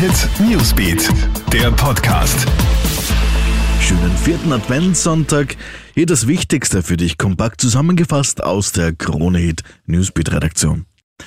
Hit 0.00 0.30
Newsbeat, 0.40 1.10
der 1.52 1.70
Podcast. 1.72 2.46
Schönen 3.82 4.16
vierten 4.16 4.50
Adventssonntag. 4.50 5.58
Hier 5.94 6.06
das 6.06 6.26
Wichtigste 6.26 6.82
für 6.82 6.96
dich 6.96 7.18
kompakt 7.18 7.60
zusammengefasst 7.60 8.42
aus 8.42 8.72
der 8.72 8.94
Krone 8.94 9.40
Hit 9.40 9.62
Newsbeat 9.84 10.32
Redaktion. 10.32 10.86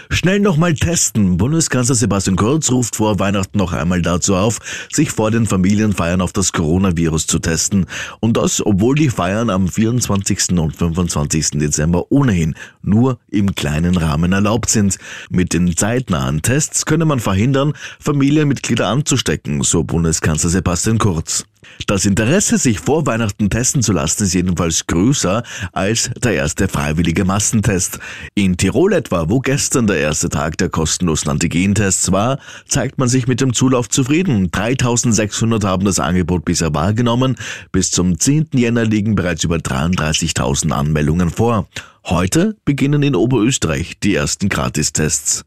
Schnell 0.10 0.40
nochmal 0.40 0.74
testen. 0.74 1.38
Bundeskanzler 1.38 1.96
Sebastian 1.96 2.36
Kurz 2.36 2.72
ruft 2.72 2.96
vor 2.96 3.20
Weihnachten 3.20 3.58
noch 3.58 3.74
einmal 3.74 4.02
dazu 4.02 4.36
auf, 4.36 4.60
sich 4.92 5.12
vor 5.12 5.32
den 5.32 5.46
Familienfeiern 5.46 6.22
auf 6.22 6.34
das 6.34 6.52
Coronavirus 6.54 7.28
zu 7.28 7.40
testen. 7.40 7.86
Und 8.20 8.38
das, 8.38 8.66
obwohl 8.66 8.96
die 8.96 9.10
Feiern 9.10 9.50
am 9.50 9.68
24. 9.68 10.52
und 10.58 10.76
25. 10.76 11.52
Dezember 11.52 12.12
ohnehin 12.12 12.56
nur 12.82 13.20
im 13.30 13.56
kleinen 13.56 13.98
Rahmen 13.98 14.32
erlaubt 14.32 14.70
sind. 14.70 14.98
Mit 15.30 15.54
den 15.54 15.76
zeitnahen 15.76 16.42
Tests 16.42 16.86
könne 16.86 17.06
man 17.06 17.20
verhindern, 17.20 17.74
Familienmitglieder 18.00 18.88
anzustecken, 18.88 19.62
so 19.64 19.84
Bundeskanzler 19.84 20.50
Sebastian 20.50 20.98
Kurz. 20.98 21.46
Das 21.88 22.06
Interesse, 22.06 22.58
sich 22.58 22.80
vor 22.80 23.06
Weihnachten 23.06 23.50
testen 23.50 23.82
zu 23.82 23.94
lassen, 23.94 24.24
ist 24.24 24.34
jedenfalls 24.34 24.88
größer 24.88 25.44
als 25.72 26.12
der 26.22 26.34
erste 26.34 26.68
freiwillige 26.68 27.26
Massentest. 27.26 28.00
In 28.36 28.58
Tirol 28.58 28.94
etwa, 28.94 29.30
wo 29.30 29.40
gestern 29.40 29.88
der 29.88 29.98
erste 29.98 30.30
Tag 30.30 30.58
der 30.58 30.70
kostenlosen 30.70 31.32
Antigentests 31.32 32.12
war, 32.12 32.40
zeigt 32.68 32.98
man 32.98 33.08
sich 33.08 33.28
mit 33.28 33.42
dem 33.42 33.54
Zulauf 33.54 33.90
zufrieden. 33.90 34.52
3600 34.52 35.64
haben 35.64 35.86
das 35.86 36.00
Angebot 36.00 36.46
bisher 36.46 36.74
wahrgenommen. 36.74 37.36
Bis 37.72 37.92
zum 37.92 38.20
10. 38.20 38.50
Jänner 38.54 38.86
liegen 38.86 39.16
bereits 39.16 39.44
über 39.44 39.58
33.000 39.58 40.72
Anmeldungen 40.72 41.30
vor. 41.30 41.68
Heute 42.06 42.58
beginnen 42.66 43.04
in 43.04 43.16
Oberösterreich 43.16 44.00
die 44.02 44.16
ersten 44.16 44.50
Gratistests. 44.50 45.46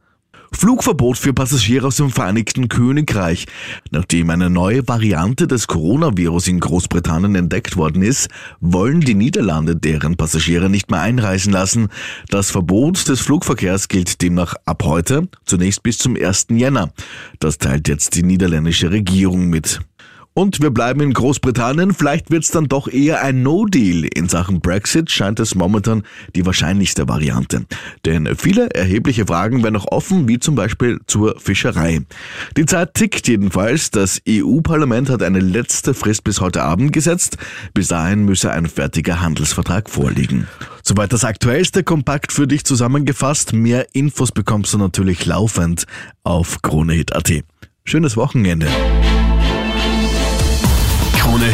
Flugverbot 0.57 1.19
für 1.19 1.35
Passagiere 1.35 1.89
aus 1.89 1.97
dem 1.97 2.11
Vereinigten 2.11 2.69
Königreich. 2.69 3.47
Nachdem 3.91 4.31
eine 4.31 4.49
neue 4.49 4.89
Variante 4.89 5.47
des 5.47 5.67
Coronavirus 5.67 6.49
in 6.49 6.61
Großbritannien 6.61 7.35
entdeckt 7.35 7.77
worden 7.77 8.01
ist, 8.01 8.31
wollen 8.61 9.03
die 9.03 9.15
Niederlande 9.15 9.77
deren 9.77 10.17
Passagiere 10.17 10.71
nicht 10.71 10.91
mehr 10.91 11.03
einreisen 11.03 11.53
lassen. 11.53 11.89
Das 12.31 12.51
Verbot 12.51 13.07
des 13.07 13.21
Flugverkehrs 13.21 13.89
gilt 13.89 14.23
demnach 14.23 14.55
ab 14.65 14.83
heute, 14.85 15.29
zunächst 15.45 15.83
bis 15.83 15.99
zum 15.99 16.17
1. 16.17 16.47
Jänner. 16.53 16.91
Das 17.39 17.59
teilt 17.59 17.87
jetzt 17.89 18.15
die 18.15 18.23
niederländische 18.23 18.91
Regierung 18.91 19.49
mit. 19.49 19.81
Und 20.39 20.61
wir 20.61 20.69
bleiben 20.69 21.01
in 21.01 21.15
Großbritannien. 21.15 21.95
Vielleicht 21.95 22.31
wird 22.31 22.45
es 22.45 22.51
dann 22.51 22.69
doch 22.69 22.89
eher 22.89 23.23
ein 23.23 23.43
No-Deal. 23.43 24.05
In 24.05 24.29
Sachen 24.29 24.61
Brexit 24.61 25.11
scheint 25.11 25.41
es 25.41 25.55
momentan 25.55 26.03
die 26.35 26.45
wahrscheinlichste 26.45 27.09
Variante. 27.09 27.65
Denn 28.05 28.29
viele 28.37 28.69
erhebliche 28.75 29.25
Fragen 29.25 29.63
werden 29.63 29.73
noch 29.73 29.91
offen, 29.91 30.29
wie 30.29 30.39
zum 30.39 30.55
Beispiel 30.55 31.01
zur 31.07 31.41
Fischerei. 31.41 32.03
Die 32.55 32.67
Zeit 32.67 32.93
tickt 32.93 33.27
jedenfalls. 33.29 33.91
Das 33.91 34.21
EU-Parlament 34.29 35.09
hat 35.09 35.23
eine 35.23 35.41
letzte 35.41 35.95
Frist 35.95 36.23
bis 36.23 36.43
heute 36.43 36.63
Abend 36.65 36.93
gesetzt. 36.93 37.39
Bis 37.73 37.89
dahin 37.89 38.27
müsse 38.27 38.53
ein 38.53 38.67
fertiger 38.67 39.23
Handelsvertrag 39.23 39.89
vorliegen. 39.89 40.49
Soweit 40.83 41.15
das 41.15 41.25
Aktuellste 41.25 41.83
kompakt 41.83 42.31
für 42.31 42.47
dich 42.47 42.67
zusammengefasst. 42.67 43.55
Mehr 43.55 43.87
Infos 43.95 44.33
bekommst 44.33 44.75
du 44.75 44.77
natürlich 44.77 45.25
laufend 45.25 45.87
auf 46.25 46.61
KroneHit.at. 46.61 47.43
Schönes 47.85 48.19
Wochenende. 48.19 48.67